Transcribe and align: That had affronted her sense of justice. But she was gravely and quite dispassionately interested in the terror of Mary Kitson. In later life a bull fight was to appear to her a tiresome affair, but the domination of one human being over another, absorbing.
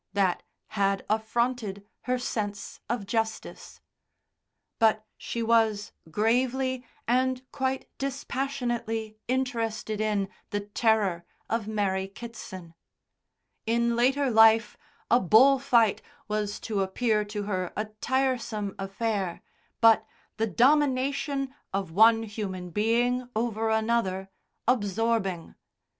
That 0.13 0.41
had 0.69 1.05
affronted 1.11 1.85
her 2.05 2.17
sense 2.17 2.79
of 2.89 3.05
justice. 3.05 3.81
But 4.79 5.05
she 5.15 5.43
was 5.43 5.91
gravely 6.09 6.83
and 7.07 7.43
quite 7.51 7.87
dispassionately 7.99 9.17
interested 9.27 10.01
in 10.01 10.27
the 10.49 10.61
terror 10.61 11.23
of 11.51 11.67
Mary 11.67 12.07
Kitson. 12.07 12.73
In 13.67 13.95
later 13.95 14.31
life 14.31 14.75
a 15.11 15.19
bull 15.19 15.59
fight 15.59 16.01
was 16.27 16.59
to 16.61 16.81
appear 16.81 17.23
to 17.25 17.43
her 17.43 17.71
a 17.77 17.85
tiresome 17.85 18.73
affair, 18.79 19.43
but 19.81 20.03
the 20.37 20.47
domination 20.47 21.53
of 21.71 21.91
one 21.91 22.23
human 22.23 22.71
being 22.71 23.29
over 23.35 23.69
another, 23.69 24.31
absorbing. 24.67 25.53